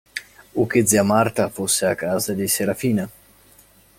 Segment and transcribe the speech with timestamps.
[0.61, 3.07] O che zia Marta fosse a casa di Serafina.